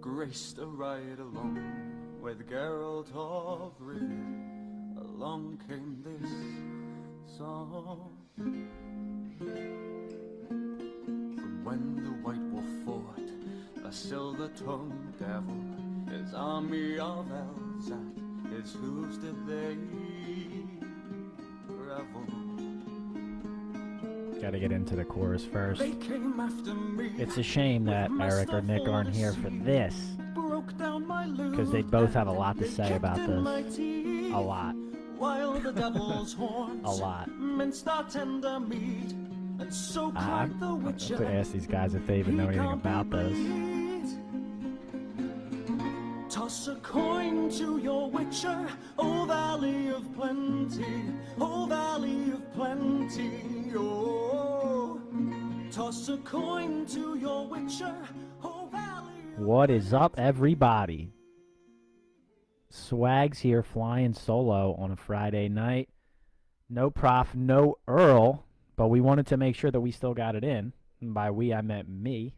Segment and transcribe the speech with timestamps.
[0.00, 1.58] graced a ride along
[2.20, 5.00] with Geralt of Rivia.
[5.00, 6.30] Along came this
[7.36, 8.16] song.
[11.36, 13.30] From when the White Wolf fought
[13.84, 15.60] a silver-tongued devil,
[16.10, 19.76] his army of elves at his hooves did they
[24.48, 25.78] Got to get into the chorus first.
[25.78, 27.12] They came after me.
[27.18, 32.28] It's a shame that Eric or Nick aren't here for this because they both have
[32.28, 33.78] a lot to say about this.
[33.78, 34.74] A lot.
[35.18, 37.28] While the devil's horns A lot.
[37.38, 39.12] minced our tender meat,
[39.58, 41.18] and so I cried the have witcher.
[41.18, 43.36] to ask these guys if they even know anything about this.
[50.48, 51.04] Plenty,
[51.38, 54.98] O Valley of Plenty, oh.
[55.70, 57.94] Toss a coin to your witcher,
[58.42, 61.12] O Valley What is up, everybody?
[62.70, 65.90] Swags here, flying solo on a Friday night.
[66.70, 70.44] No prof, no Earl, but we wanted to make sure that we still got it
[70.44, 70.72] in.
[71.02, 72.36] And by we, I meant me.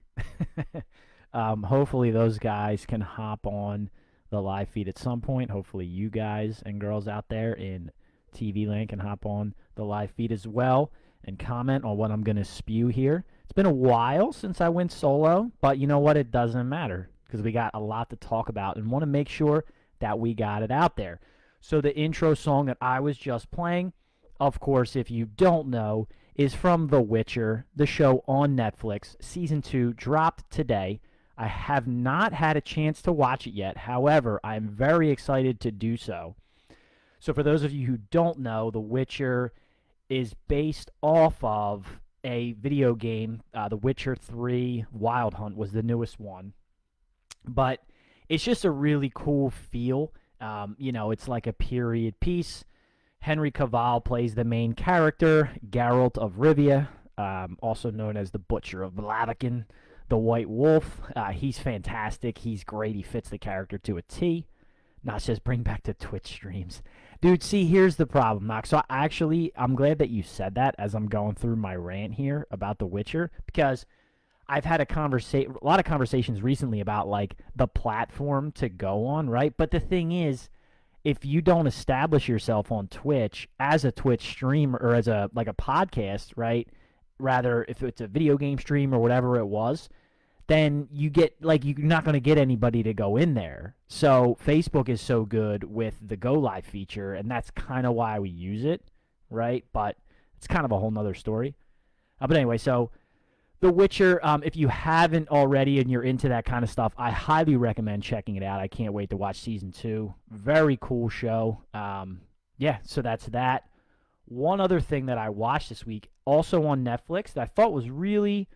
[1.33, 3.89] um, hopefully, those guys can hop on
[4.30, 5.52] the live feed at some point.
[5.52, 7.92] Hopefully, you guys and girls out there in
[8.33, 10.92] TV link and hop on the live feed as well
[11.25, 13.25] and comment on what I'm going to spew here.
[13.45, 16.17] It's been a while since I went solo, but you know what?
[16.17, 19.28] It doesn't matter because we got a lot to talk about and want to make
[19.28, 19.64] sure
[20.01, 21.20] that we got it out there.
[21.61, 23.92] So, the intro song that I was just playing,
[24.39, 29.14] of course, if you don't know, is from The Witcher, the show on Netflix.
[29.20, 31.01] Season 2 dropped today.
[31.36, 33.77] I have not had a chance to watch it yet.
[33.77, 36.36] However, I'm very excited to do so.
[37.21, 39.53] So, for those of you who don't know, The Witcher
[40.09, 43.43] is based off of a video game.
[43.55, 46.53] Uh, the Witcher 3 Wild Hunt was the newest one.
[47.47, 47.81] But
[48.29, 50.13] it's just a really cool feel.
[50.41, 52.65] Um, you know, it's like a period piece.
[53.21, 56.89] Henry Cavill plays the main character, Geralt of Rivia,
[57.19, 59.67] um, also known as the Butcher of Blaviken,
[60.09, 61.03] the White Wolf.
[61.14, 62.39] Uh, he's fantastic.
[62.39, 62.97] He's great.
[62.97, 64.47] He fits the character to a T.
[65.05, 66.83] Not just bring back to Twitch streams.
[67.20, 68.70] Dude, see, here's the problem, Knox.
[68.70, 72.14] So I actually, I'm glad that you said that as I'm going through my rant
[72.14, 73.85] here about The Witcher because
[74.48, 79.05] I've had a conversation, a lot of conversations recently about like the platform to go
[79.07, 79.55] on, right?
[79.55, 80.48] But the thing is,
[81.05, 85.47] if you don't establish yourself on Twitch as a Twitch streamer or as a like
[85.47, 86.69] a podcast, right?
[87.19, 89.91] Rather, if it's a video game stream or whatever it was,
[90.50, 93.77] then you get like you're not going to get anybody to go in there.
[93.86, 98.18] So Facebook is so good with the Go Live feature, and that's kind of why
[98.18, 98.83] we use it,
[99.30, 99.64] right?
[99.72, 99.96] But
[100.36, 101.55] it's kind of a whole nother story.
[102.20, 102.90] Uh, but anyway, so
[103.61, 107.11] The Witcher, um, if you haven't already and you're into that kind of stuff, I
[107.11, 108.58] highly recommend checking it out.
[108.58, 110.14] I can't wait to watch season two.
[110.30, 111.62] Very cool show.
[111.72, 112.22] Um,
[112.58, 113.68] yeah, so that's that.
[114.24, 117.88] One other thing that I watched this week, also on Netflix, that I thought was
[117.88, 118.48] really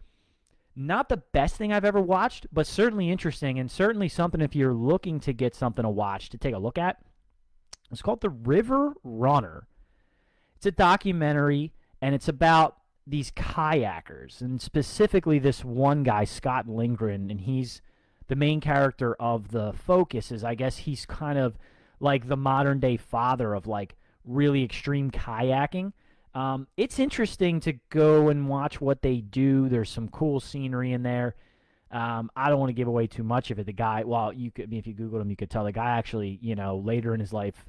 [0.77, 4.75] not the best thing I've ever watched, but certainly interesting and certainly something if you're
[4.75, 6.99] looking to get something to watch to take a look at.
[7.91, 9.69] It's called The River Runner.
[10.57, 17.31] It's a documentary and it's about these kayakers and specifically this one guy, Scott Lindgren,
[17.31, 17.83] and he's
[18.29, 21.59] the main character of the focus is I guess he's kind of
[22.01, 25.93] like the modern day father of like really extreme kayaking.
[26.35, 29.69] Um, it's interesting to go and watch what they do.
[29.69, 31.37] There's some cool scenery in there.
[31.91, 33.67] Um, I don't want to give away too much of it.
[33.67, 35.71] The guy, well, you could, I mean, if you Googled him, you could tell the
[35.71, 37.65] guy actually, you know, later in his life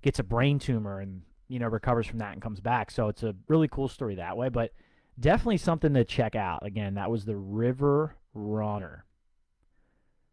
[0.00, 2.90] gets a brain tumor and, you know, recovers from that and comes back.
[2.90, 4.72] So it's a really cool story that way, but
[5.20, 6.64] definitely something to check out.
[6.64, 9.04] Again, that was the River Runner.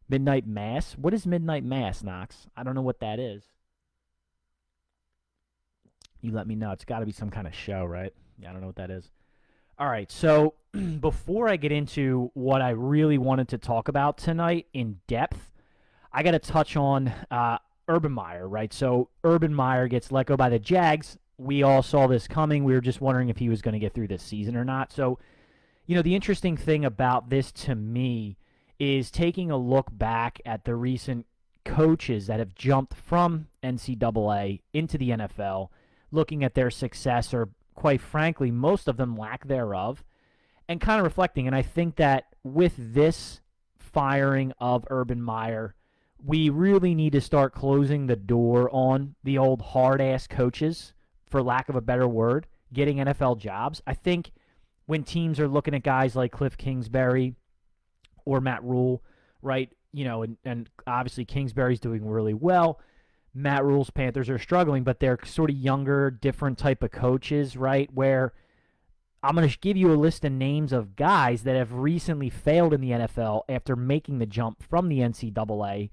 [0.08, 0.94] Midnight Mass.
[0.94, 2.48] What is Midnight Mass, Knox?
[2.56, 3.44] I don't know what that is.
[6.24, 6.72] You let me know.
[6.72, 8.14] It's got to be some kind of show, right?
[8.40, 9.12] Yeah, I don't know what that is.
[9.78, 10.10] All right.
[10.10, 10.56] So
[11.00, 15.52] before I get into what I really wanted to talk about tonight in depth,
[16.14, 17.58] I got to touch on uh,
[17.90, 18.74] Urban Meyer, right?
[18.74, 21.18] So Urban Meyer gets let go by the Jags.
[21.38, 22.64] We all saw this coming.
[22.64, 24.94] We were just wondering if he was going to get through this season or not.
[24.94, 25.20] So,
[25.88, 28.38] you know, the interesting thing about this to me
[28.80, 31.26] is taking a look back at the recent
[31.66, 35.70] coaches that have jumped from NCAA into the NFL,
[36.14, 40.04] looking at their success, or quite frankly, most of them lack thereof,
[40.70, 41.48] and kind of reflecting.
[41.48, 43.42] And I think that with this
[43.78, 45.76] firing of Urban Meyer,
[46.24, 50.94] we really need to start closing the door on the old hard ass coaches,
[51.26, 53.82] for lack of a better word, getting NFL jobs.
[53.88, 54.32] I think
[54.86, 57.36] when teams are looking at guys like Cliff Kingsbury
[58.26, 59.04] or Matt Rhule,
[59.42, 59.70] right?
[59.92, 62.80] You know, and, and obviously Kingsbury's doing really well.
[63.34, 67.92] Matt Rhule's Panthers are struggling, but they're sort of younger, different type of coaches, right?
[67.94, 68.34] Where
[69.24, 72.74] I'm going to give you a list of names of guys that have recently failed
[72.74, 75.90] in the NFL after making the jump from the NCAA,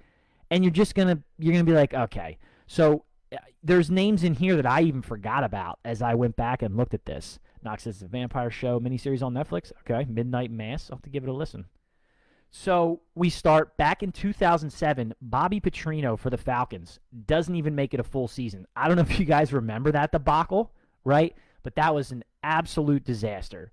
[0.51, 4.57] and you're just gonna you're gonna be like, okay, so uh, there's names in here
[4.57, 7.39] that I even forgot about as I went back and looked at this.
[7.63, 9.71] Knox says the Vampire Show miniseries on Netflix.
[9.83, 10.91] Okay, Midnight Mass.
[10.91, 11.67] I'll have to give it a listen.
[12.51, 15.15] So we start back in 2007.
[15.23, 18.67] Bobby Petrino for the Falcons doesn't even make it a full season.
[18.75, 20.73] I don't know if you guys remember that debacle,
[21.05, 21.35] right?
[21.63, 23.71] But that was an absolute disaster.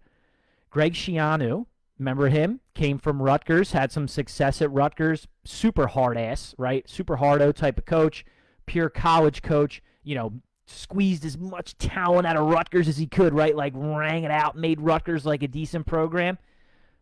[0.69, 1.65] Greg Schiano,
[1.97, 2.59] remember him?
[2.75, 5.27] Came from Rutgers, had some success at Rutgers.
[5.44, 6.88] Super hard ass, right?
[6.88, 8.25] Super hardo type of coach,
[8.68, 9.81] pure college coach.
[10.03, 10.33] You know,
[10.68, 13.56] squeezed as much talent out of Rutgers as he could, right?
[13.56, 16.38] Like rang it out, made Rutgers like a decent program.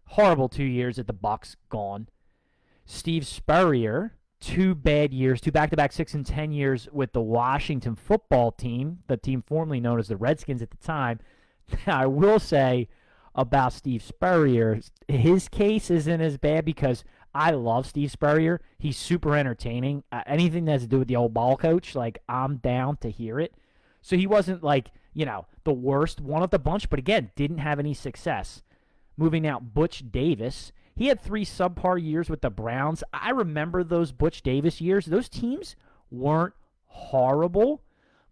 [0.08, 2.08] Horrible two years at the Bucks, gone.
[2.86, 8.52] Steve Spurrier, two bad years, two back-to-back six and ten years with the Washington football
[8.52, 11.20] team, the team formerly known as the Redskins at the time.
[11.88, 12.88] I will say
[13.34, 17.04] about Steve Spurrier, his case isn't as bad because
[17.34, 18.62] I love Steve Spurrier.
[18.80, 20.04] He's super entertaining.
[20.12, 23.10] Uh, anything that has to do with the old ball coach, like I'm down to
[23.10, 23.54] hear it.
[24.02, 27.58] So he wasn't like you know the worst one of the bunch, but again, didn't
[27.58, 28.62] have any success.
[29.18, 30.72] Moving out, Butch Davis.
[30.96, 33.04] He had three subpar years with the Browns.
[33.14, 35.06] I remember those Butch Davis years.
[35.06, 35.76] Those teams
[36.10, 36.54] weren't
[36.88, 37.84] horrible,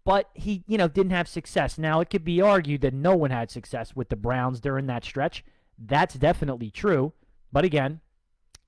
[0.04, 1.76] but he, you know, didn't have success.
[1.78, 5.04] Now, it could be argued that no one had success with the Browns during that
[5.04, 5.44] stretch.
[5.78, 7.12] That's definitely true.
[7.52, 8.00] But again,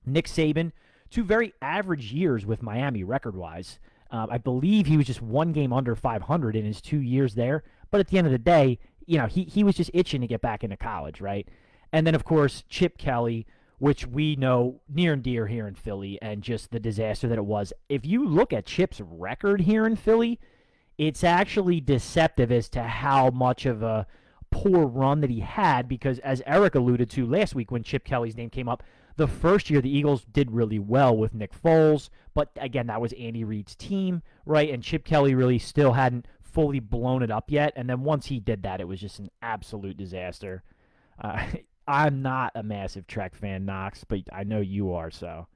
[0.05, 0.71] Nick Saban,
[1.09, 3.79] two very average years with Miami record wise.
[4.09, 7.63] Uh, I believe he was just one game under 500 in his two years there.
[7.91, 10.27] But at the end of the day, you know, he, he was just itching to
[10.27, 11.47] get back into college, right?
[11.91, 13.45] And then, of course, Chip Kelly,
[13.79, 17.45] which we know near and dear here in Philly, and just the disaster that it
[17.45, 17.73] was.
[17.89, 20.39] If you look at Chip's record here in Philly,
[20.97, 24.07] it's actually deceptive as to how much of a
[24.49, 28.37] poor run that he had because, as Eric alluded to last week when Chip Kelly's
[28.37, 28.83] name came up,
[29.17, 33.13] the first year the Eagles did really well with Nick Foles, but again, that was
[33.13, 34.69] Andy Reid's team, right?
[34.69, 37.73] And Chip Kelly really still hadn't fully blown it up yet.
[37.75, 40.63] And then once he did that, it was just an absolute disaster.
[41.19, 41.45] Uh,
[41.87, 45.47] I'm not a massive Trek fan, Knox, but I know you are, so.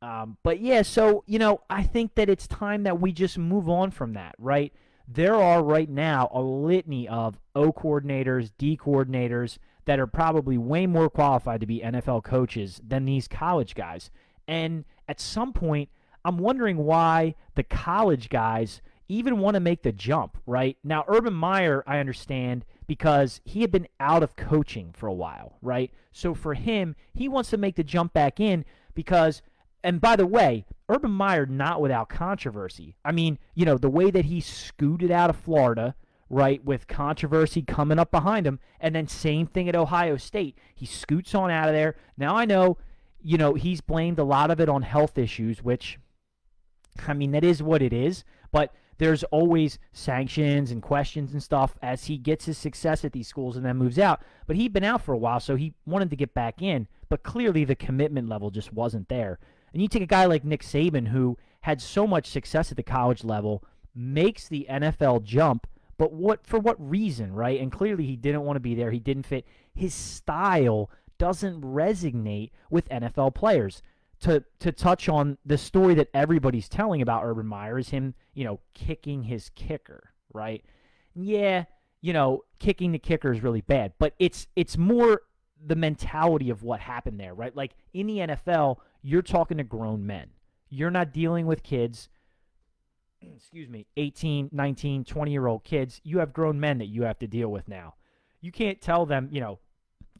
[0.00, 3.68] Um, but yeah, so, you know, I think that it's time that we just move
[3.68, 4.72] on from that, right?
[5.08, 10.86] There are right now a litany of O coordinators, D coordinators that are probably way
[10.86, 14.10] more qualified to be NFL coaches than these college guys.
[14.46, 15.88] And at some point,
[16.24, 20.76] I'm wondering why the college guys even want to make the jump, right?
[20.82, 25.58] Now, Urban Meyer, I understand, because he had been out of coaching for a while,
[25.62, 25.90] right?
[26.12, 28.64] So for him, he wants to make the jump back in
[28.94, 29.42] because,
[29.82, 32.96] and by the way, Urban Meyer not without controversy.
[33.04, 35.94] I mean, you know, the way that he scooted out of Florida,
[36.30, 40.58] right, with controversy coming up behind him, and then same thing at Ohio State.
[40.74, 41.96] He scoots on out of there.
[42.16, 42.78] Now I know,
[43.20, 45.98] you know, he's blamed a lot of it on health issues, which,
[47.06, 51.76] I mean, that is what it is, but there's always sanctions and questions and stuff
[51.82, 54.22] as he gets his success at these schools and then moves out.
[54.46, 56.86] But he'd been out for a while, so he wanted to get back in.
[57.08, 59.38] But clearly, the commitment level just wasn't there.
[59.72, 62.82] And you take a guy like Nick Saban, who had so much success at the
[62.82, 67.60] college level, makes the NFL jump, but what for what reason, right?
[67.60, 68.90] And clearly, he didn't want to be there.
[68.90, 69.46] He didn't fit.
[69.74, 73.82] His style doesn't resonate with NFL players
[74.20, 78.44] to to touch on the story that everybody's telling about Urban Meyer is him, you
[78.44, 80.64] know, kicking his kicker, right?
[81.14, 81.64] Yeah,
[82.00, 85.22] you know, kicking the kicker is really bad, but it's it's more
[85.66, 87.54] the mentality of what happened there, right?
[87.54, 90.30] Like in the NFL, you're talking to grown men.
[90.68, 92.08] You're not dealing with kids
[93.36, 96.00] excuse me, 18, 19, 20 year old kids.
[96.04, 97.94] You have grown men that you have to deal with now.
[98.40, 99.58] You can't tell them, you know,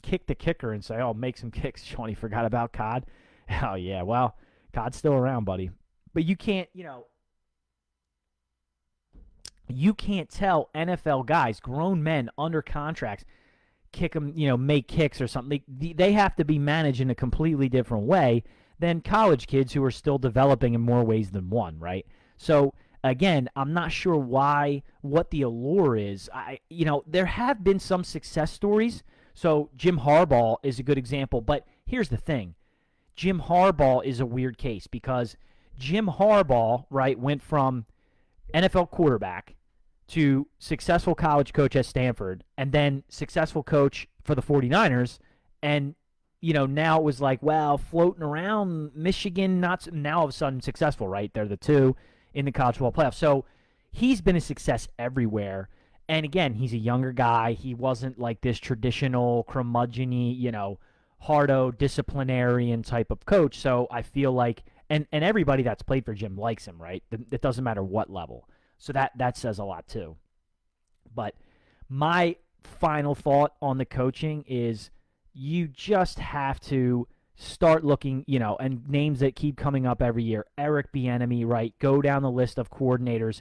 [0.02, 3.06] kick the kicker and say, "Oh, make some kicks." Shawnee forgot about Cod.
[3.62, 4.36] Oh yeah, well,
[4.72, 5.70] God's still around, buddy.
[6.12, 7.06] But you can't, you know,
[9.68, 13.24] you can't tell NFL guys, grown men under contracts,
[13.92, 15.62] kick them, you know, make kicks or something.
[15.66, 18.44] They, they have to be managed in a completely different way
[18.78, 22.06] than college kids who are still developing in more ways than one, right?
[22.36, 26.28] So again, I'm not sure why what the allure is.
[26.32, 29.02] I you know, there have been some success stories.
[29.34, 32.54] So Jim Harbaugh is a good example, but here's the thing.
[33.16, 35.36] Jim Harbaugh is a weird case because
[35.78, 37.86] Jim Harbaugh, right, went from
[38.52, 39.54] NFL quarterback
[40.08, 45.18] to successful college coach at Stanford and then successful coach for the 49ers
[45.62, 45.94] and
[46.44, 50.32] you know, now it was like, well, floating around Michigan, not now all of a
[50.34, 51.32] sudden successful, right?
[51.32, 51.96] They're the two
[52.34, 53.14] in the college football playoff.
[53.14, 53.46] So
[53.90, 55.70] he's been a success everywhere.
[56.06, 57.52] And again, he's a younger guy.
[57.52, 60.78] He wasn't like this traditional curmudgeon you know,
[61.24, 63.58] hardo disciplinarian type of coach.
[63.58, 67.02] So I feel like, and and everybody that's played for Jim likes him, right?
[67.10, 68.48] It doesn't matter what level.
[68.78, 70.16] So that that says a lot too.
[71.14, 71.34] But
[71.88, 74.90] my final thought on the coaching is
[75.32, 80.22] you just have to start looking, you know, and names that keep coming up every
[80.22, 80.46] year.
[80.58, 81.74] Eric Bieniemy, right?
[81.78, 83.40] Go down the list of coordinators.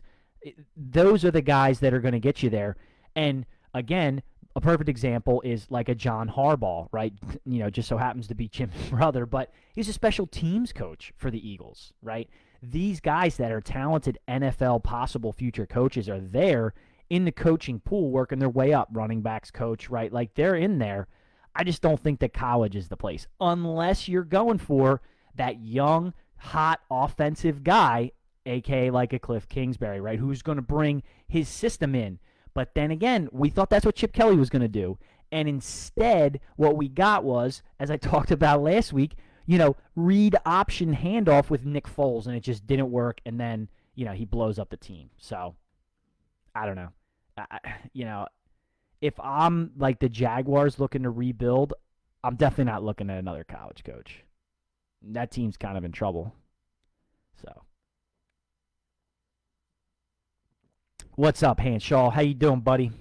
[0.76, 2.78] Those are the guys that are going to get you there.
[3.16, 4.24] And again,
[4.56, 7.14] a perfect example is like a John Harbaugh, right?
[7.46, 11.12] You know, just so happens to be Jim's brother, but he's a special teams coach
[11.18, 12.30] for the Eagles, right?
[12.62, 16.74] These guys that are talented NFL possible future coaches are there
[17.10, 20.12] in the coaching pool working their way up, running backs coach, right?
[20.12, 21.08] Like they're in there
[21.56, 25.02] I just don't think that college is the place unless you're going for
[25.36, 28.12] that young, hot offensive guy,
[28.46, 30.20] aka like a Cliff Kingsbury, right?
[30.20, 32.20] Who's going to bring his system in.
[32.54, 34.98] But then again, we thought that's what Chip Kelly was going to do.
[35.32, 40.36] And instead, what we got was, as I talked about last week, you know, read
[40.46, 43.20] option handoff with Nick Foles, and it just didn't work.
[43.26, 45.10] And then, you know, he blows up the team.
[45.18, 45.56] So,
[46.56, 46.90] I don't know.
[47.38, 47.60] I,
[47.94, 48.28] you know,
[49.02, 51.74] if I'm like the Jaguars looking to rebuild,
[52.24, 54.24] I'm definitely not looking at another college coach.
[55.02, 56.34] That team's kind of in trouble.
[57.42, 57.64] So,
[61.16, 62.12] what's up, Hanshaw?
[62.12, 62.92] How you doing, buddy?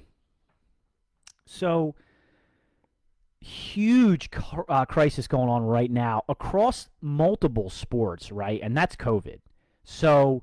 [1.46, 1.94] So,
[3.40, 4.30] huge
[4.68, 8.60] uh, crisis going on right now across multiple sports, right?
[8.62, 9.38] And that's COVID.
[9.84, 10.42] So,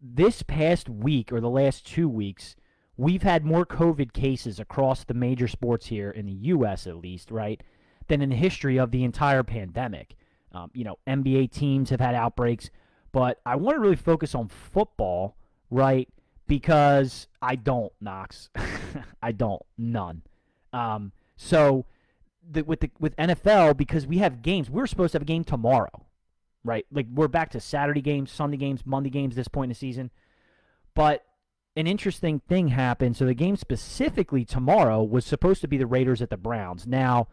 [0.00, 2.56] this past week or the last two weeks,
[2.96, 6.86] we've had more COVID cases across the major sports here in the U.S.
[6.86, 7.62] at least, right,
[8.06, 10.16] than in the history of the entire pandemic.
[10.52, 12.70] Um, you know, NBA teams have had outbreaks,
[13.12, 15.36] but I want to really focus on football,
[15.70, 16.08] right?
[16.48, 18.50] Because I don't, Knox.
[19.22, 20.22] I don't, none.
[20.72, 21.84] Um, so
[22.50, 25.44] the, with the with NFL, because we have games, we're supposed to have a game
[25.44, 26.06] tomorrow,
[26.64, 26.86] right?
[26.90, 30.10] Like we're back to Saturday games, Sunday games, Monday games this point in the season.
[30.94, 31.24] But
[31.76, 33.16] an interesting thing happened.
[33.16, 36.86] So the game specifically tomorrow was supposed to be the Raiders at the Browns.
[36.86, 37.28] Now,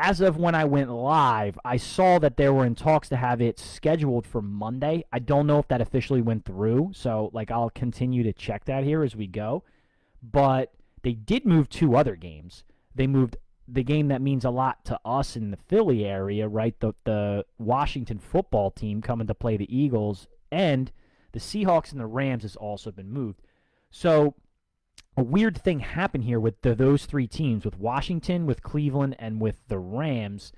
[0.00, 3.42] as of when I went live, I saw that they were in talks to have
[3.42, 5.04] it scheduled for Monday.
[5.12, 8.82] I don't know if that officially went through, so like I'll continue to check that
[8.82, 9.62] here as we go.
[10.22, 12.64] But they did move two other games.
[12.94, 13.36] They moved
[13.68, 16.74] the game that means a lot to us in the Philly area, right?
[16.80, 20.90] The the Washington football team coming to play the Eagles and
[21.32, 23.42] the Seahawks and the Rams has also been moved.
[23.90, 24.34] So
[25.16, 29.40] a weird thing happened here with the, those three teams, with Washington, with Cleveland, and
[29.40, 30.52] with the Rams.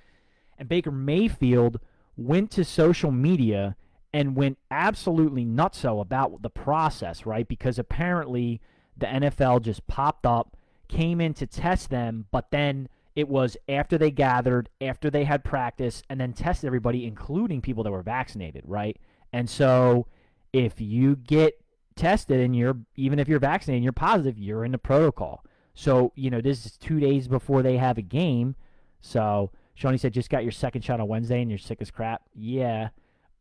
[0.58, 1.80] And Baker Mayfield
[2.16, 3.76] went to social media
[4.12, 7.48] and went absolutely nutso about the process, right?
[7.48, 8.60] Because apparently
[8.96, 10.56] the NFL just popped up,
[10.88, 15.44] came in to test them, but then it was after they gathered, after they had
[15.44, 18.98] practice, and then tested everybody, including people that were vaccinated, right?
[19.32, 20.06] And so
[20.52, 21.61] if you get
[21.96, 25.44] tested and you're even if you're vaccinated you're positive, you're in the protocol.
[25.74, 28.56] So, you know, this is two days before they have a game.
[29.00, 32.22] So Shawnee said just got your second shot on Wednesday and you're sick as crap.
[32.34, 32.90] Yeah.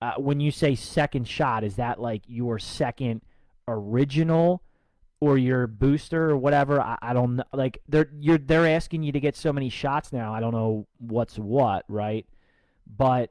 [0.02, 3.22] Uh, when you say second shot, is that like your second
[3.68, 4.64] original
[5.20, 6.82] or your booster or whatever?
[6.82, 7.44] I, I don't know.
[7.54, 10.34] Like they're you're they're asking you to get so many shots now.
[10.34, 12.26] I don't know what's what, right?
[12.98, 13.30] But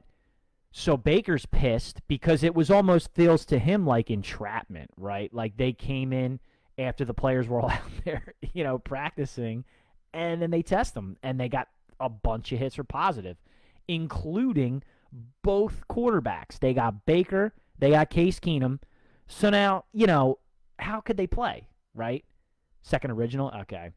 [0.71, 5.33] so Baker's pissed because it was almost feels to him like entrapment, right?
[5.33, 6.39] Like they came in
[6.77, 9.65] after the players were all out there, you know, practicing,
[10.13, 11.67] and then they test them and they got
[11.99, 13.37] a bunch of hits for positive,
[13.87, 14.83] including
[15.43, 16.59] both quarterbacks.
[16.59, 18.79] They got Baker, they got Case Keenum.
[19.27, 20.39] So now, you know,
[20.79, 22.23] how could they play, right?
[22.81, 23.51] Second original?
[23.61, 23.91] Okay.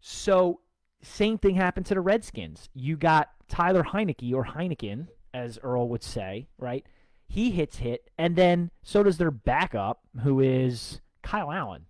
[0.00, 0.60] So
[1.02, 2.68] same thing happened to the Redskins.
[2.74, 6.86] You got Tyler Heinicke or Heineken, as Earl would say, right?
[7.26, 11.86] He hits hit, and then so does their backup, who is Kyle Allen.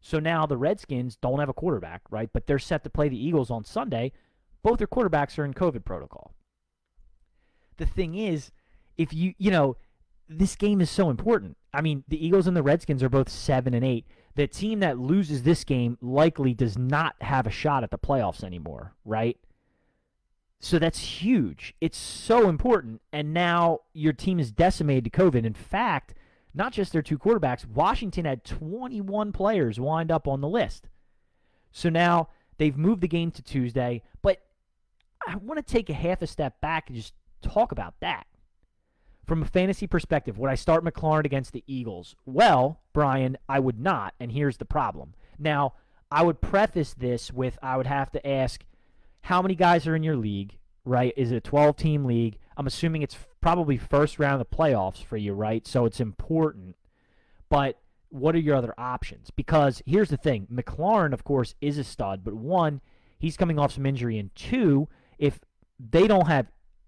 [0.00, 2.30] So now the Redskins don't have a quarterback, right?
[2.32, 4.12] But they're set to play the Eagles on Sunday.
[4.62, 6.32] Both their quarterbacks are in COVID protocol.
[7.76, 8.52] The thing is,
[8.96, 9.76] if you, you know,
[10.28, 11.56] this game is so important.
[11.74, 14.06] I mean, the Eagles and the Redskins are both 7 and 8.
[14.34, 18.44] The team that loses this game likely does not have a shot at the playoffs
[18.44, 19.38] anymore, right?
[20.60, 21.74] So that's huge.
[21.80, 23.02] It's so important.
[23.12, 25.44] And now your team is decimated to COVID.
[25.44, 26.14] In fact,
[26.54, 30.88] not just their two quarterbacks, Washington had 21 players wind up on the list.
[31.70, 34.02] So now they've moved the game to Tuesday.
[34.22, 34.40] But
[35.26, 38.26] I want to take a half a step back and just talk about that.
[39.26, 42.14] From a fantasy perspective, would I start McLaurin against the Eagles?
[42.24, 45.14] Well, Brian, I would not, and here's the problem.
[45.36, 45.74] Now,
[46.12, 48.64] I would preface this with I would have to ask
[49.26, 51.12] how many guys are in your league, right?
[51.16, 52.38] Is it a 12 team league?
[52.56, 55.66] I'm assuming it's probably first round of the playoffs for you, right?
[55.66, 56.76] So it's important.
[57.48, 57.76] But
[58.10, 59.32] what are your other options?
[59.32, 62.80] Because here's the thing McLaurin, of course, is a stud, but one,
[63.18, 65.40] he's coming off some injury, and two, if
[65.80, 66.46] they don't have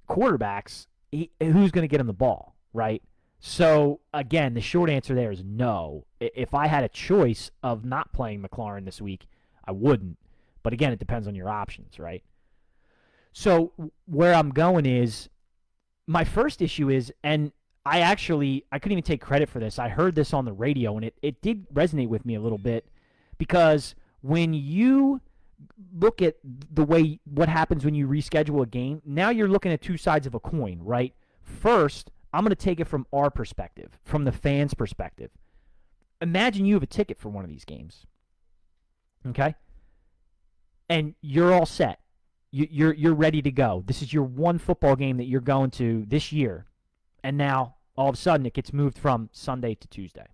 [0.08, 3.02] quarterbacks, he, who's going to get him the ball, right?
[3.40, 6.06] So again, the short answer there is no.
[6.20, 9.26] If I had a choice of not playing McLaurin this week,
[9.64, 10.18] I wouldn't.
[10.62, 12.22] But again, it depends on your options, right?
[13.32, 13.72] So
[14.06, 15.28] where I'm going is
[16.06, 17.52] my first issue is, and
[17.84, 19.78] I actually I couldn't even take credit for this.
[19.78, 22.58] I heard this on the radio, and it, it did resonate with me a little
[22.58, 22.86] bit
[23.38, 25.20] because when you
[25.98, 29.80] look at the way what happens when you reschedule a game, now you're looking at
[29.80, 31.14] two sides of a coin, right?
[31.42, 35.30] First, I'm going to take it from our perspective, from the fans' perspective.
[36.20, 38.06] Imagine you have a ticket for one of these games.
[39.26, 39.54] Okay?
[40.88, 42.00] And you're all set.
[42.50, 43.84] You, you're you're ready to go.
[43.86, 46.66] This is your one football game that you're going to this year,
[47.22, 50.28] and now all of a sudden it gets moved from Sunday to Tuesday.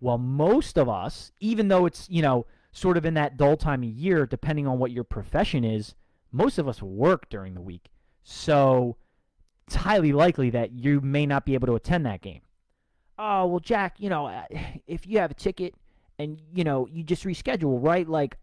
[0.00, 3.82] Well, most of us, even though it's you know sort of in that dull time
[3.82, 5.94] of year, depending on what your profession is,
[6.32, 7.88] most of us work during the week.
[8.22, 8.96] So
[9.66, 12.40] it's highly likely that you may not be able to attend that game.
[13.18, 14.44] Oh, well, Jack, you know,
[14.86, 15.74] if you have a ticket
[16.18, 18.08] and, you know, you just reschedule, right?
[18.08, 18.36] Like,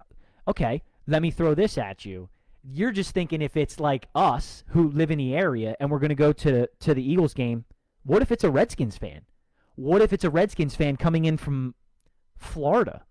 [0.47, 2.29] okay, let me throw this at you.
[2.63, 6.09] You're just thinking if it's like us who live in the area and we're going
[6.09, 7.65] to go to to the Eagles game,
[8.03, 9.21] what if it's a Redskins fan?
[9.75, 11.75] What if it's a Redskins fan coming in from
[12.37, 13.03] Florida?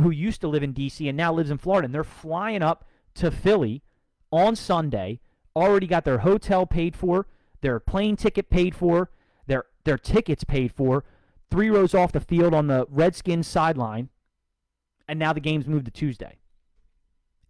[0.00, 1.08] who used to live in D.C.
[1.08, 2.84] and now lives in Florida, and they're flying up
[3.14, 3.82] to Philly
[4.32, 5.20] on Sunday,
[5.54, 7.26] already got their hotel paid for,
[7.60, 9.10] their plane ticket paid for,
[9.46, 11.04] their their tickets paid for,
[11.50, 14.08] three rows off the field on the Redskins sideline,
[15.08, 16.38] and now the game's moved to Tuesday.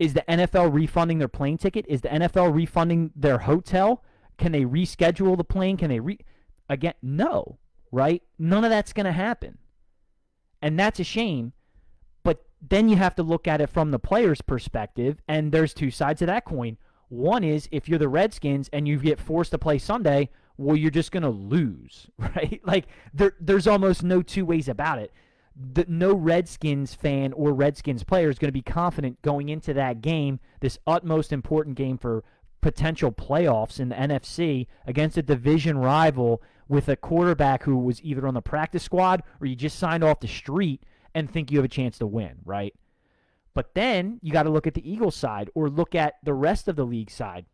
[0.00, 1.86] Is the NFL refunding their plane ticket?
[1.88, 4.04] Is the NFL refunding their hotel?
[4.38, 5.76] Can they reschedule the plane?
[5.76, 6.18] Can they re
[6.68, 6.94] again?
[7.02, 7.58] No,
[7.92, 8.22] right?
[8.38, 9.58] None of that's going to happen.
[10.62, 11.52] And that's a shame
[12.24, 15.90] But then you have to look at it from the player's perspective, and there's two
[15.90, 16.78] sides of that coin.
[17.08, 20.90] One is if you're the Redskins and you get forced to play Sunday, well, you're
[20.90, 22.60] just going to lose, right?
[22.64, 25.12] Like there, there's almost no two ways about it.
[25.62, 30.00] The, no Redskins fan or Redskins player is going to be confident going into that
[30.00, 32.24] game, this utmost important game for
[32.60, 38.26] potential playoffs in the NFC against a division rival with a quarterback who was either
[38.26, 40.82] on the practice squad or you just signed off the street
[41.14, 42.74] and think you have a chance to win, right?
[43.54, 46.68] But then you got to look at the Eagles side or look at the rest
[46.68, 47.46] of the league side.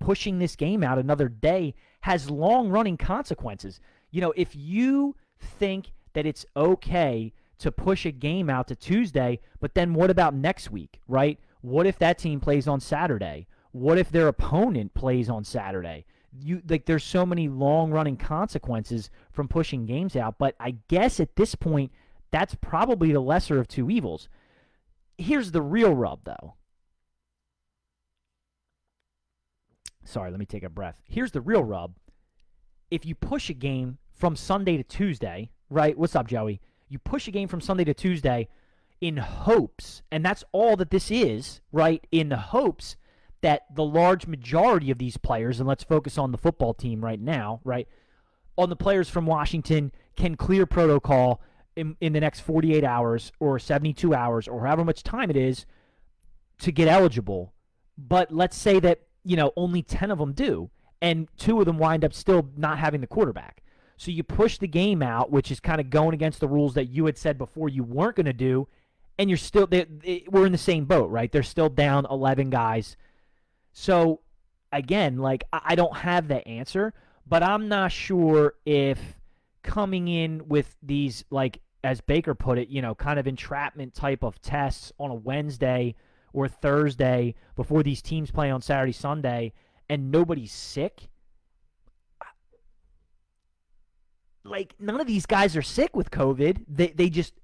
[0.00, 3.80] Pushing this game out another day has long running consequences.
[4.10, 9.40] You know, if you think that it's okay to push a game out to Tuesday,
[9.60, 11.38] but then what about next week, right?
[11.60, 13.46] What if that team plays on Saturday?
[13.72, 16.04] What if their opponent plays on Saturday?
[16.36, 21.20] You like there's so many long running consequences from pushing games out, but I guess
[21.20, 21.92] at this point
[22.34, 24.28] that's probably the lesser of two evils.
[25.16, 26.54] Here's the real rub, though.
[30.04, 31.00] Sorry, let me take a breath.
[31.04, 31.94] Here's the real rub.
[32.90, 35.96] If you push a game from Sunday to Tuesday, right?
[35.96, 36.60] What's up, Joey?
[36.88, 38.48] You push a game from Sunday to Tuesday
[39.00, 42.06] in hopes, and that's all that this is, right?
[42.12, 42.96] In the hopes
[43.42, 47.20] that the large majority of these players, and let's focus on the football team right
[47.20, 47.88] now, right?
[48.56, 51.42] On the players from Washington can clear protocol
[51.76, 55.66] in, in the next 48 hours or 72 hours or however much time it is
[56.60, 57.52] to get eligible.
[57.98, 60.70] But let's say that, you know, only 10 of them do,
[61.02, 63.63] and two of them wind up still not having the quarterback.
[63.96, 66.86] So you push the game out, which is kind of going against the rules that
[66.86, 68.68] you had said before you weren't going to do,
[69.18, 71.30] and you're still, they, they, we're in the same boat, right?
[71.30, 72.96] They're still down 11 guys.
[73.72, 74.20] So,
[74.72, 76.92] again, like, I, I don't have that answer,
[77.26, 78.98] but I'm not sure if
[79.62, 84.22] coming in with these like as Baker put it, you know, kind of entrapment type
[84.22, 85.94] of tests on a Wednesday
[86.32, 89.52] or Thursday before these teams play on Saturday, Sunday,
[89.88, 91.08] and nobody's sick.
[94.44, 96.64] Like none of these guys are sick with COVID.
[96.68, 97.34] They they just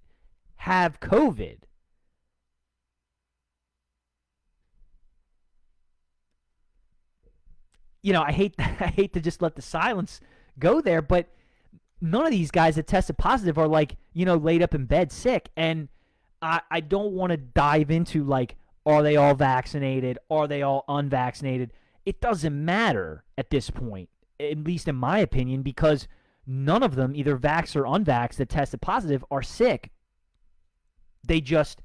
[0.56, 1.58] have COVID.
[8.02, 10.20] You know, I hate I hate to just let the silence
[10.58, 11.28] go there, but
[12.00, 15.12] none of these guys that tested positive are like, you know, laid up in bed
[15.12, 15.50] sick.
[15.56, 15.88] And
[16.42, 20.18] I, I don't want to dive into like, Are they all vaccinated?
[20.30, 21.72] Are they all unvaccinated?
[22.06, 24.08] It doesn't matter at this point,
[24.38, 26.08] at least in my opinion, because
[26.46, 29.90] none of them, either vax or unvax, that tested positive are sick.
[31.24, 31.82] They just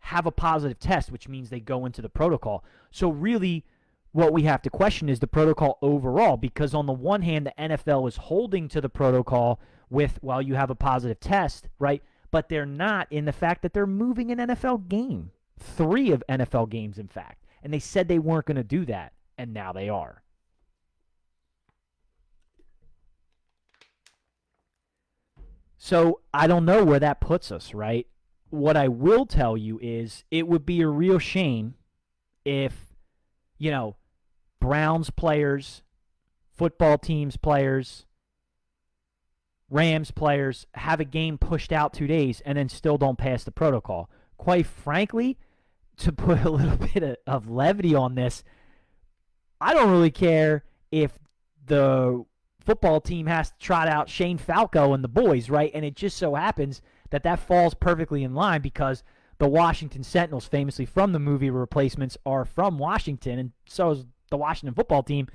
[0.00, 2.64] have a positive test, which means they go into the protocol.
[2.90, 3.64] So, really,
[4.12, 7.54] what we have to question is the protocol overall, because on the one hand, the
[7.58, 12.02] NFL is holding to the protocol with, well, you have a positive test, right?
[12.30, 15.30] But they're not in the fact that they're moving an NFL game.
[15.58, 17.44] Three of NFL games, in fact.
[17.62, 20.22] And they said they weren't going to do that, and now they are.
[25.82, 28.06] So I don't know where that puts us, right?
[28.50, 31.74] What I will tell you is it would be a real shame
[32.44, 32.92] if,
[33.56, 33.96] you know,
[34.60, 35.80] Browns players,
[36.54, 38.04] football teams players,
[39.70, 43.50] Rams players have a game pushed out two days and then still don't pass the
[43.50, 44.10] protocol.
[44.36, 45.38] Quite frankly,
[45.96, 48.44] to put a little bit of, levity on this,
[49.62, 50.62] I don't really care
[50.92, 51.18] if
[51.64, 52.26] the
[52.70, 55.72] football team has to trot out Shane Falco and the boys, right?
[55.74, 56.80] And it just so happens
[57.10, 59.02] that that falls perfectly in line because
[59.38, 64.36] the Washington Sentinels, famously from the movie Replacements, are from Washington, and so is the
[64.36, 65.26] Washington football team.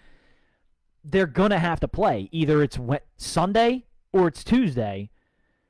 [1.04, 2.80] They're gonna have to play either it's
[3.18, 5.10] Sunday or it's Tuesday.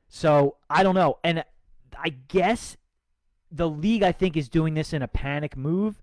[0.08, 1.44] So I don't know, and
[1.98, 2.78] I guess
[3.52, 6.00] the league I think is doing this in a panic move.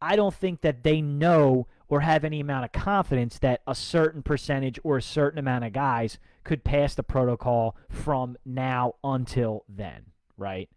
[0.00, 4.22] I don't think that they know or have any amount of confidence that a certain
[4.22, 10.06] percentage or a certain amount of guys could pass the protocol from now until then,
[10.38, 10.70] right?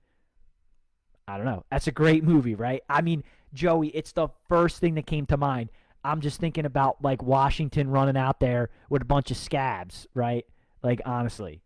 [1.27, 1.63] I don't know.
[1.71, 2.81] That's a great movie, right?
[2.89, 3.23] I mean,
[3.53, 5.69] Joey, it's the first thing that came to mind.
[6.03, 10.45] I'm just thinking about like Washington running out there with a bunch of scabs, right?
[10.81, 11.61] Like honestly.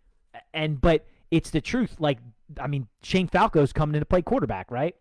[0.54, 1.96] And but it's the truth.
[2.00, 2.20] Like
[2.60, 4.96] I mean, Shane Falco's coming in to play quarterback, right?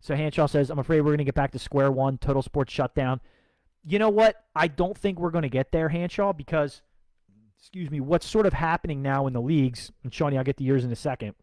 [0.00, 2.72] So Hanshaw says, I'm afraid we're going to get back to square one, total sports
[2.72, 3.20] shutdown
[3.84, 4.44] you know what?
[4.54, 6.82] I don't think we're going to get there, Hanshaw, because,
[7.58, 10.64] excuse me, what's sort of happening now in the leagues, and Shawnee, I'll get the
[10.64, 11.34] years in a second.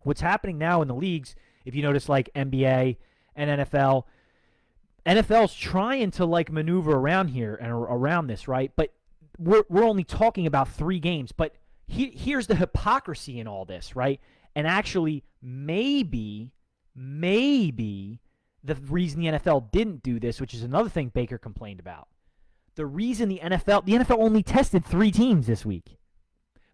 [0.00, 2.96] What's happening now in the leagues, if you notice, like NBA
[3.36, 4.04] and NFL,
[5.06, 8.72] NFL's trying to like maneuver around here and around this, right?
[8.74, 8.92] But
[9.38, 11.32] we're, we're only talking about three games.
[11.32, 11.54] But
[11.86, 14.20] he, here's the hypocrisy in all this, right?
[14.54, 16.52] And actually, maybe,
[16.94, 18.20] maybe
[18.64, 22.08] the reason the NFL didn't do this, which is another thing Baker complained about.
[22.74, 25.98] The reason the NFL the NFL only tested 3 teams this week.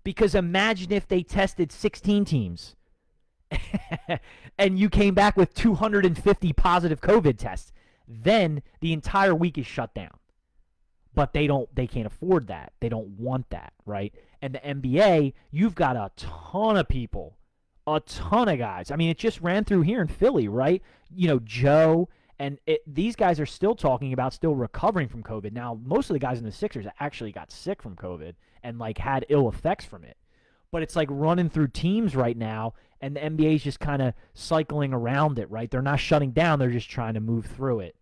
[0.04, 2.76] Because imagine if they tested 16 teams.
[4.58, 7.72] and you came back with 250 positive COVID tests.
[8.06, 10.18] Then the entire week is shut down.
[11.14, 12.72] But they don't they can't afford that.
[12.80, 14.14] They don't want that, right?
[14.40, 17.38] And the NBA, you've got a ton of people
[17.96, 18.90] a ton of guys.
[18.90, 20.82] I mean, it just ran through here in Philly, right?
[21.14, 25.52] You know, Joe and it, these guys are still talking about still recovering from COVID.
[25.52, 28.98] Now, most of the guys in the Sixers actually got sick from COVID and like
[28.98, 30.16] had ill effects from it.
[30.70, 34.12] But it's like running through teams right now, and the NBA is just kind of
[34.34, 35.70] cycling around it, right?
[35.70, 37.96] They're not shutting down; they're just trying to move through it.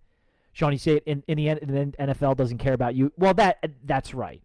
[0.52, 3.12] Sean, you say in, in the end, the NFL doesn't care about you.
[3.16, 4.42] Well, that that's right.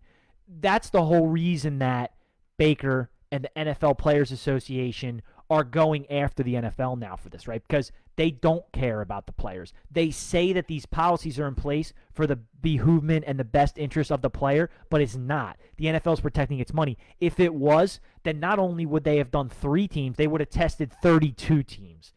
[0.59, 2.13] That's the whole reason that
[2.57, 7.61] Baker and the NFL Players Association are going after the NFL now for this, right?
[7.67, 9.73] Because they don't care about the players.
[9.89, 14.11] They say that these policies are in place for the behoovement and the best interest
[14.11, 15.57] of the player, but it's not.
[15.77, 16.97] The NFL is protecting its money.
[17.19, 20.49] If it was, then not only would they have done three teams, they would have
[20.49, 22.13] tested 32 teams.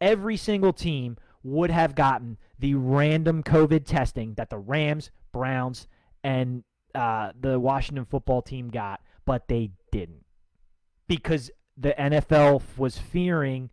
[0.00, 5.88] Every single team would have gotten the random COVID testing that the Rams, Browns,
[6.24, 10.24] and uh, the Washington football team got, but they didn't.
[11.08, 13.70] Because the NFL was fearing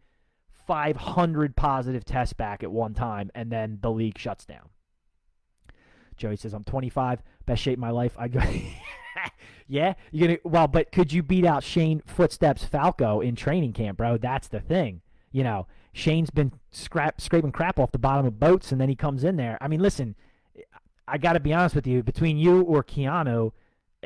[0.65, 4.69] 500 positive tests back at one time, and then the league shuts down.
[6.17, 8.41] Joey says, "I'm 25, best shape of my life." I go,
[9.67, 10.39] yeah, you're gonna.
[10.43, 14.17] Well, but could you beat out Shane Footsteps Falco in training camp, bro?
[14.17, 15.01] That's the thing.
[15.31, 18.95] You know, Shane's been scrap scraping crap off the bottom of boats, and then he
[18.95, 19.57] comes in there.
[19.61, 20.15] I mean, listen,
[21.07, 22.03] I got to be honest with you.
[22.03, 23.51] Between you or Keanu,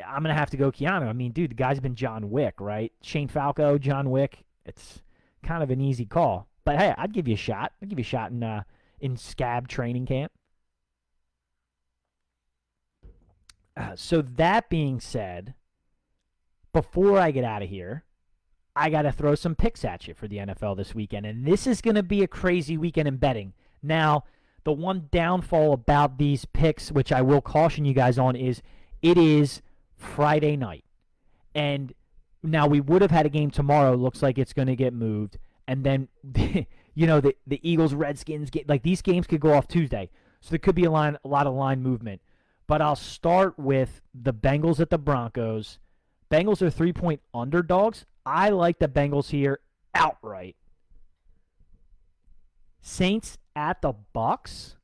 [0.08, 1.08] I'm gonna have to go Keanu.
[1.08, 2.92] I mean, dude, the guy's been John Wick, right?
[3.02, 4.44] Shane Falco, John Wick.
[4.66, 5.02] It's
[5.44, 6.48] kind of an easy call.
[6.66, 7.74] But hey, I'd give you a shot.
[7.82, 8.64] I'd give you a shot in uh,
[9.00, 10.32] in Scab training camp.
[13.76, 15.54] Uh, so that being said,
[16.74, 18.04] before I get out of here,
[18.76, 21.66] I got to throw some picks at you for the NFL this weekend, and this
[21.66, 23.54] is going to be a crazy weekend in betting.
[23.82, 24.26] Now,
[24.66, 28.62] the one downfall about these picks, which I will caution you guys on, is
[29.02, 29.62] it is
[30.00, 30.86] Friday night.
[31.54, 31.94] And
[32.42, 33.96] now we would have had a game tomorrow.
[33.96, 35.38] Looks like it's going to get moved.
[35.68, 36.08] And then
[36.96, 40.10] you know, the the Eagles Redskins get like these games could go off Tuesday.
[40.42, 42.22] So there could be a line a lot of line movement.
[42.68, 45.80] But I'll start with the Bengals at the Broncos.
[46.30, 48.06] Bengals are 3-point underdogs.
[48.26, 49.60] I like the Bengals here
[49.96, 50.56] outright.
[52.80, 54.76] Saints at the Bucks.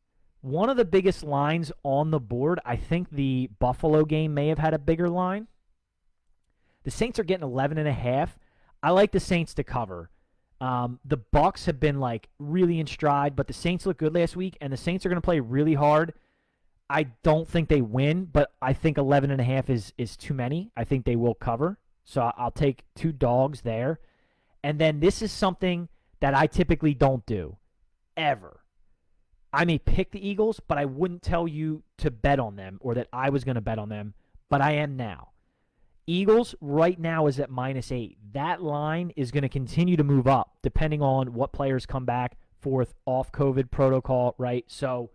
[0.46, 2.60] One of the biggest lines on the board.
[2.64, 5.48] I think the Buffalo game may have had a bigger line.
[6.84, 8.38] The Saints are getting 11 and a half.
[8.84, 10.12] I like the Saints to cover.
[10.62, 14.36] Um, the Bucks have been like really in stride, but the Saints look good last
[14.36, 16.14] week, and the Saints are going to play really hard.
[16.92, 20.36] I don't think they win, but I think 11 and a half is is too
[20.36, 20.70] many.
[20.78, 21.80] I think they will cover.
[22.04, 24.00] So I'll take two dogs there.
[24.64, 27.58] And then this is something that I typically don't do
[28.16, 28.60] ever.
[29.56, 32.94] I may pick the Eagles, but I wouldn't tell you to bet on them or
[32.96, 34.14] that I was going to bet on them,
[34.50, 35.30] but I am now.
[36.06, 38.18] Eagles right now is at minus eight.
[38.34, 42.38] That line is going to continue to move up depending on what players come back
[42.60, 44.66] forth, off COVID protocol, right?
[44.68, 45.12] So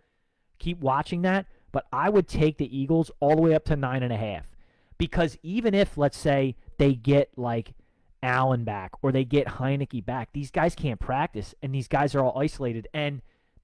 [0.58, 1.44] keep watching that.
[1.70, 4.46] But I would take the Eagles all the way up to nine and a half.
[4.96, 7.74] Because even if, let's say, they get like
[8.22, 12.24] Allen back or they get Heinicke back, these guys can't practice and these guys are
[12.24, 12.88] all isolated.
[12.94, 13.20] And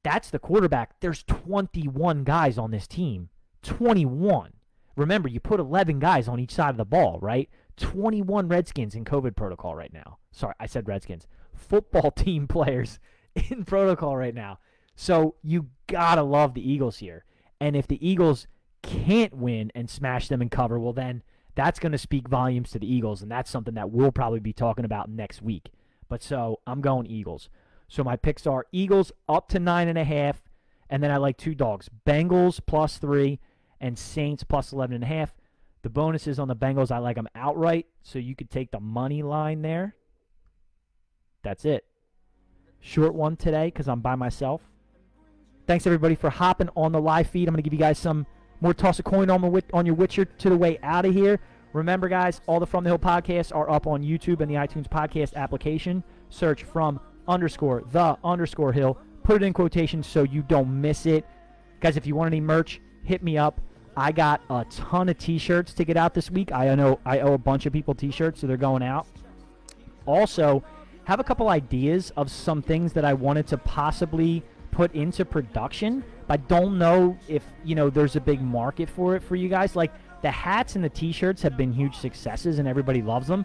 [0.07, 1.01] that's the quarterback.
[1.01, 3.29] There's 21 guys on this team.
[3.64, 4.53] 21.
[4.95, 7.51] Remember, you put 11 guys on each side of the ball, right?
[7.77, 10.19] 21 Redskins in COVID protocol right now.
[10.31, 11.27] Sorry, I said Redskins.
[11.53, 13.01] Football team players
[13.51, 14.61] in protocol right now.
[14.95, 17.25] So you gotta love the Eagles here.
[17.61, 18.47] And if the Eagles
[18.83, 21.25] can't win and smash them and cover, well then
[21.57, 24.85] that's to speak volumes to the Eagles, and that's something that we'll probably be talking
[24.85, 25.71] about next week.
[26.09, 27.49] But so I'm going Eagles.
[27.88, 30.42] So my picks are Eagles up to nine and a half,
[30.90, 33.40] and then I like two dogs: Bengals plus three
[33.81, 35.35] and Saints plus eleven and a half.
[35.83, 39.22] The bonuses on the Bengals, I like them outright, so you could take the money
[39.22, 39.94] line there.
[41.42, 41.85] That's it.
[42.81, 44.62] Short one today because I'm by myself.
[45.66, 47.49] Thanks everybody for hopping on the live feed.
[47.49, 48.27] I'm to give you guys some
[48.61, 51.40] more toss a coin on, on your Witcher to the way out of here.
[51.72, 54.88] Remember, guys, all the From the Hill podcasts are up on YouTube and the iTunes
[54.88, 56.03] podcast application.
[56.31, 58.98] Search from underscore the underscore hill.
[59.22, 61.24] Put it in quotations so you don't miss it.
[61.80, 63.60] Guys, if you want any merch, hit me up.
[63.96, 66.52] I got a ton of t-shirts to get out this week.
[66.52, 69.06] I know I owe a bunch of people t-shirts, so they're going out.
[70.04, 70.62] Also,
[71.04, 76.04] have a couple ideas of some things that I wanted to possibly put into production.
[76.26, 79.48] But I don't know if, you know, there's a big market for it for you
[79.48, 79.74] guys.
[79.76, 83.44] Like the hats and the t-shirts have been huge successes and everybody loves them.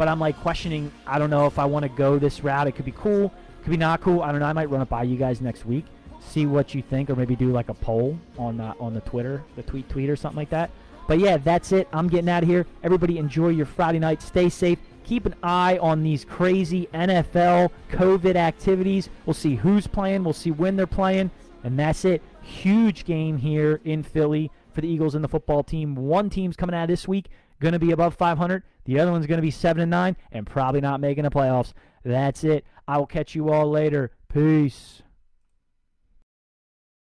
[0.00, 2.66] But I'm like questioning, I don't know if I want to go this route.
[2.66, 3.30] It could be cool,
[3.62, 4.22] could be not cool.
[4.22, 4.46] I don't know.
[4.46, 5.84] I might run it by you guys next week,
[6.20, 9.42] see what you think, or maybe do like a poll on the, on the Twitter,
[9.56, 10.70] the tweet tweet or something like that.
[11.06, 11.86] But yeah, that's it.
[11.92, 12.66] I'm getting out of here.
[12.82, 14.22] Everybody enjoy your Friday night.
[14.22, 19.10] Stay safe keep an eye on these crazy NFL COVID activities.
[19.26, 21.30] We'll see who's playing, we'll see when they're playing,
[21.62, 22.22] and that's it.
[22.40, 25.94] Huge game here in Philly for the Eagles and the football team.
[25.94, 27.26] One team's coming out this week,
[27.60, 28.62] going to be above 500.
[28.84, 31.72] The other one's going to be 7 and 9 and probably not making the playoffs.
[32.04, 32.64] That's it.
[32.88, 34.10] I will catch you all later.
[34.32, 35.02] Peace.